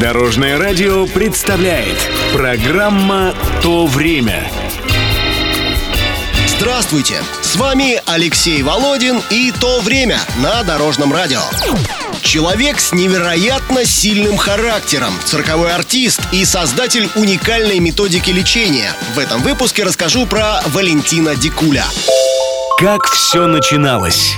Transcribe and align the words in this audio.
Дорожное 0.00 0.58
радио 0.58 1.06
представляет 1.06 1.98
программа 2.32 3.34
«То 3.62 3.84
время». 3.84 4.50
Здравствуйте! 6.46 7.16
С 7.42 7.54
вами 7.56 8.00
Алексей 8.06 8.62
Володин 8.62 9.20
и 9.28 9.52
«То 9.52 9.80
время» 9.80 10.18
на 10.38 10.62
Дорожном 10.62 11.12
радио. 11.12 11.42
Человек 12.22 12.80
с 12.80 12.94
невероятно 12.94 13.84
сильным 13.84 14.38
характером, 14.38 15.12
цирковой 15.26 15.70
артист 15.70 16.22
и 16.32 16.46
создатель 16.46 17.10
уникальной 17.14 17.78
методики 17.78 18.30
лечения. 18.30 18.94
В 19.14 19.18
этом 19.18 19.42
выпуске 19.42 19.84
расскажу 19.84 20.24
про 20.24 20.62
Валентина 20.68 21.36
Дикуля. 21.36 21.84
Как 22.78 23.04
все 23.04 23.46
начиналось? 23.46 24.34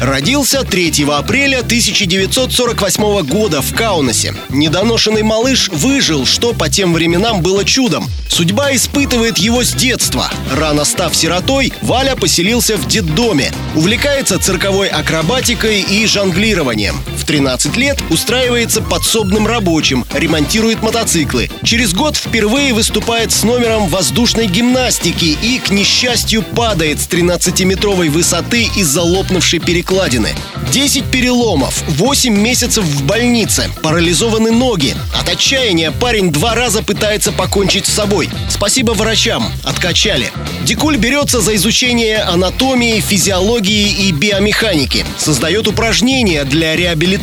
Родился 0.00 0.62
3 0.62 1.06
апреля 1.10 1.60
1948 1.60 3.22
года 3.26 3.62
в 3.62 3.74
Каунасе. 3.74 4.34
Недоношенный 4.50 5.22
малыш 5.22 5.70
выжил, 5.70 6.26
что 6.26 6.52
по 6.52 6.68
тем 6.68 6.92
временам 6.92 7.40
было 7.40 7.64
чудом. 7.64 8.06
Судьба 8.28 8.74
испытывает 8.74 9.38
его 9.38 9.64
с 9.64 9.72
детства. 9.72 10.30
Рано 10.52 10.84
став 10.84 11.16
сиротой, 11.16 11.72
Валя 11.80 12.14
поселился 12.14 12.76
в 12.76 12.86
детдоме. 12.86 13.52
Увлекается 13.74 14.38
цирковой 14.38 14.88
акробатикой 14.88 15.80
и 15.80 16.06
жонглированием. 16.06 16.96
В 17.26 17.28
13 17.28 17.76
лет 17.76 17.98
устраивается 18.08 18.80
подсобным 18.80 19.48
рабочим, 19.48 20.06
ремонтирует 20.14 20.80
мотоциклы. 20.80 21.50
Через 21.64 21.92
год 21.92 22.16
впервые 22.16 22.72
выступает 22.72 23.32
с 23.32 23.42
номером 23.42 23.88
воздушной 23.88 24.46
гимнастики 24.46 25.36
и, 25.42 25.58
к 25.58 25.70
несчастью, 25.70 26.44
падает 26.44 27.00
с 27.00 27.08
13-метровой 27.08 28.10
высоты 28.10 28.70
из-за 28.76 29.02
лопнувшей 29.02 29.58
перекладины. 29.58 30.36
10 30.72 31.10
переломов, 31.10 31.82
8 31.88 32.32
месяцев 32.32 32.84
в 32.84 33.02
больнице, 33.02 33.70
парализованы 33.82 34.52
ноги. 34.52 34.94
От 35.20 35.28
отчаяния 35.28 35.90
парень 35.90 36.30
два 36.30 36.54
раза 36.54 36.84
пытается 36.84 37.32
покончить 37.32 37.86
с 37.86 37.92
собой. 37.92 38.30
Спасибо 38.48 38.92
врачам, 38.92 39.50
откачали. 39.64 40.30
Дикуль 40.62 40.96
берется 40.96 41.40
за 41.40 41.56
изучение 41.56 42.18
анатомии, 42.18 43.00
физиологии 43.00 44.06
и 44.06 44.12
биомеханики. 44.12 45.04
Создает 45.18 45.66
упражнения 45.66 46.44
для 46.44 46.76
реабилитации. 46.76 47.15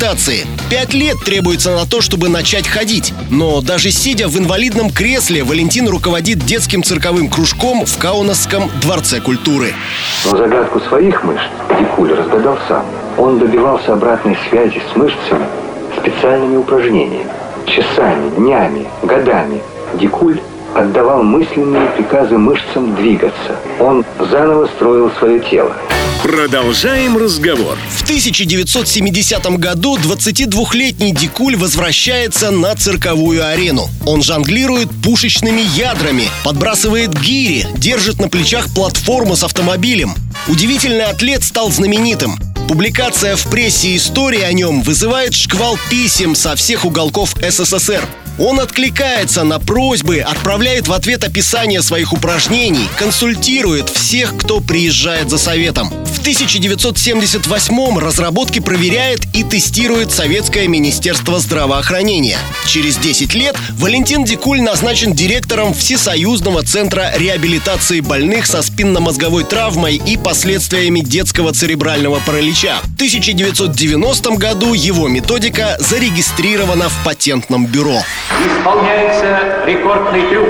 Пять 0.69 0.93
лет 0.93 1.17
требуется 1.25 1.71
на 1.71 1.85
то, 1.85 2.01
чтобы 2.01 2.29
начать 2.29 2.67
ходить. 2.67 3.13
Но 3.29 3.61
даже 3.61 3.91
сидя 3.91 4.27
в 4.27 4.37
инвалидном 4.37 4.89
кресле, 4.89 5.43
Валентин 5.43 5.87
руководит 5.87 6.39
детским 6.39 6.83
цирковым 6.83 7.29
кружком 7.29 7.85
в 7.85 7.97
Каунасском 7.97 8.69
дворце 8.81 9.21
культуры. 9.21 9.73
Но 10.25 10.37
загадку 10.37 10.79
своих 10.81 11.23
мышц 11.23 11.43
Дикуль 11.79 12.13
разгадал 12.13 12.57
сам. 12.67 12.85
Он 13.17 13.39
добивался 13.39 13.93
обратной 13.93 14.37
связи 14.49 14.81
с 14.91 14.95
мышцами 14.95 15.45
специальными 15.97 16.57
упражнениями. 16.57 17.31
Часами, 17.65 18.29
днями, 18.35 18.87
годами 19.03 19.61
Дикуль 19.93 20.39
отдавал 20.75 21.23
мысленные 21.23 21.87
приказы 21.95 22.37
мышцам 22.37 22.95
двигаться. 22.95 23.55
Он 23.79 24.03
заново 24.19 24.65
строил 24.67 25.11
свое 25.19 25.39
тело. 25.39 25.75
Продолжаем 26.23 27.17
разговор. 27.17 27.77
В 27.89 28.03
1970 28.03 29.45
году 29.57 29.97
22-летний 29.97 31.11
Дикуль 31.11 31.57
возвращается 31.57 32.49
на 32.49 32.73
цирковую 32.75 33.45
арену. 33.45 33.89
Он 34.05 34.23
жонглирует 34.23 34.87
пушечными 35.03 35.59
ядрами, 35.75 36.29
подбрасывает 36.45 37.13
гири, 37.13 37.67
держит 37.75 38.21
на 38.21 38.29
плечах 38.29 38.73
платформу 38.73 39.35
с 39.35 39.43
автомобилем. 39.43 40.15
Удивительный 40.47 41.03
атлет 41.03 41.43
стал 41.43 41.69
знаменитым. 41.73 42.39
Публикация 42.69 43.35
в 43.35 43.45
прессе 43.49 43.97
истории 43.97 44.41
о 44.41 44.53
нем 44.53 44.81
вызывает 44.81 45.33
шквал 45.33 45.77
писем 45.89 46.35
со 46.35 46.55
всех 46.55 46.85
уголков 46.85 47.35
СССР. 47.41 48.07
Он 48.39 48.59
откликается 48.59 49.43
на 49.43 49.59
просьбы, 49.59 50.19
отправляет 50.19 50.87
в 50.87 50.93
ответ 50.93 51.23
описание 51.23 51.83
своих 51.83 52.13
упражнений, 52.13 52.87
консультирует 52.97 53.89
всех, 53.89 54.35
кто 54.37 54.59
приезжает 54.59 55.29
за 55.29 55.37
советом. 55.37 55.89
В 55.89 56.25
1978-м 56.25 57.99
разработки 57.99 58.59
проверяет 58.59 59.21
и 59.33 59.43
тестирует 59.43 60.11
Советское 60.11 60.67
Министерство 60.67 61.39
здравоохранения. 61.39 62.39
Через 62.65 62.97
10 62.97 63.35
лет 63.35 63.55
Валентин 63.71 64.23
Дикуль 64.23 64.61
назначен 64.61 65.13
директором 65.13 65.73
Всесоюзного 65.73 66.63
центра 66.63 67.11
реабилитации 67.15 67.99
больных 67.99 68.47
со 68.47 68.63
спинномозговой 68.63 69.43
травмой 69.43 69.97
и 69.97 70.17
последствиями 70.17 71.01
детского 71.01 71.53
церебрального 71.53 72.19
паралича. 72.25 72.79
В 72.83 72.95
1990 72.95 74.31
году 74.37 74.73
его 74.73 75.07
методика 75.07 75.77
зарегистрирована 75.79 76.89
в 76.89 77.03
патентном 77.03 77.67
бюро. 77.67 78.01
Исполняется 78.45 79.65
рекордный 79.65 80.27
трюк. 80.27 80.47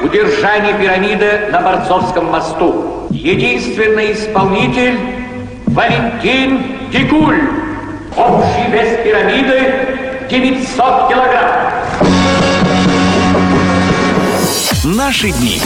Удержание 0.00 0.74
пирамиды 0.74 1.48
на 1.50 1.60
Борцовском 1.60 2.26
мосту. 2.26 3.06
Единственный 3.10 4.12
исполнитель 4.12 4.98
Валентин 5.66 6.62
Дикуль. 6.92 7.40
Общий 8.16 8.70
вес 8.70 8.98
пирамиды 9.02 10.26
900 10.30 11.08
килограмм. 11.08 11.48
Наши 14.84 15.30
дни. 15.32 15.60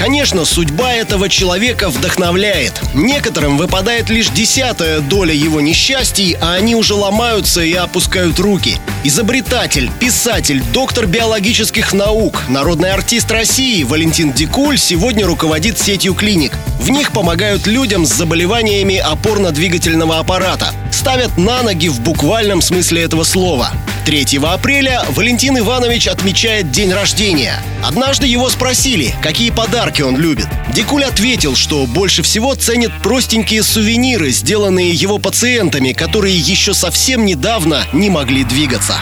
Конечно, 0.00 0.46
судьба 0.46 0.94
этого 0.94 1.28
человека 1.28 1.90
вдохновляет. 1.90 2.80
Некоторым 2.94 3.58
выпадает 3.58 4.08
лишь 4.08 4.30
десятая 4.30 5.00
доля 5.00 5.34
его 5.34 5.60
несчастий, 5.60 6.38
а 6.40 6.54
они 6.54 6.74
уже 6.74 6.94
ломаются 6.94 7.60
и 7.60 7.74
опускают 7.74 8.38
руки. 8.38 8.78
Изобретатель, 9.04 9.90
писатель, 10.00 10.62
доктор 10.72 11.06
биологических 11.06 11.92
наук, 11.92 12.44
народный 12.48 12.92
артист 12.92 13.30
России 13.30 13.82
Валентин 13.82 14.32
Дикуль 14.32 14.78
сегодня 14.78 15.26
руководит 15.26 15.78
сетью 15.78 16.14
клиник. 16.14 16.56
В 16.78 16.88
них 16.88 17.12
помогают 17.12 17.66
людям 17.66 18.06
с 18.06 18.14
заболеваниями 18.14 18.96
опорно-двигательного 18.96 20.18
аппарата. 20.18 20.72
Ставят 20.90 21.36
на 21.36 21.62
ноги 21.62 21.90
в 21.90 22.00
буквальном 22.00 22.62
смысле 22.62 23.02
этого 23.02 23.22
слова. 23.22 23.70
3 24.10 24.40
апреля 24.42 25.04
Валентин 25.10 25.56
Иванович 25.58 26.08
отмечает 26.08 26.72
день 26.72 26.92
рождения. 26.92 27.62
Однажды 27.84 28.26
его 28.26 28.50
спросили, 28.50 29.14
какие 29.22 29.50
подарки 29.50 30.02
он 30.02 30.16
любит. 30.16 30.48
Дикуль 30.74 31.04
ответил, 31.04 31.54
что 31.54 31.86
больше 31.86 32.24
всего 32.24 32.56
ценит 32.56 32.90
простенькие 33.04 33.62
сувениры, 33.62 34.30
сделанные 34.30 34.90
его 34.90 35.18
пациентами, 35.18 35.92
которые 35.92 36.36
еще 36.36 36.74
совсем 36.74 37.24
недавно 37.24 37.86
не 37.92 38.10
могли 38.10 38.42
двигаться. 38.42 38.94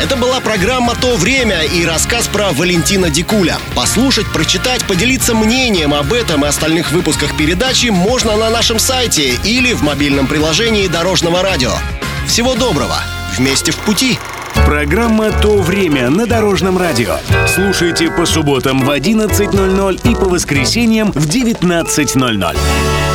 Это 0.00 0.16
была 0.16 0.40
программа 0.40 0.94
«То 0.94 1.14
время» 1.14 1.60
и 1.60 1.84
рассказ 1.84 2.28
про 2.28 2.52
Валентина 2.52 3.10
Дикуля. 3.10 3.58
Послушать, 3.74 4.32
прочитать, 4.32 4.86
поделиться 4.86 5.34
мнением 5.34 5.92
об 5.92 6.14
этом 6.14 6.46
и 6.46 6.48
остальных 6.48 6.92
выпусках 6.92 7.36
передачи 7.36 7.88
можно 7.88 8.38
на 8.38 8.48
нашем 8.48 8.78
сайте 8.78 9.34
или 9.44 9.74
в 9.74 9.82
мобильном 9.82 10.28
приложении 10.28 10.86
Дорожного 10.86 11.42
радио. 11.42 11.72
Всего 12.26 12.54
доброго! 12.54 13.02
Вместе 13.36 13.70
в 13.70 13.76
пути! 13.78 14.18
Программа 14.64 15.30
«То 15.30 15.58
время» 15.58 16.08
на 16.08 16.26
Дорожном 16.26 16.78
радио. 16.78 17.16
Слушайте 17.46 18.10
по 18.10 18.24
субботам 18.24 18.80
в 18.80 18.90
11.00 18.90 20.10
и 20.10 20.14
по 20.14 20.24
воскресеньям 20.24 21.12
в 21.12 21.28
19.00. 21.28 23.05